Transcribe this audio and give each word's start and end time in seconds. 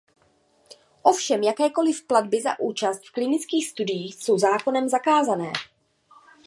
Ovšem 1.01 1.43
jakékoliv 1.43 2.07
platby 2.07 2.41
za 2.41 2.59
účast 2.59 3.07
v 3.07 3.11
klinických 3.11 3.67
studiích 3.69 4.15
jsou 4.15 4.37
zákonem 4.37 4.89
zakázané. 4.89 5.51